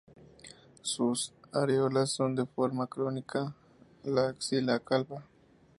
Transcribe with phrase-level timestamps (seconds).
[0.81, 3.53] Sus areolas son de forma cónica,
[4.03, 5.23] la axila calva.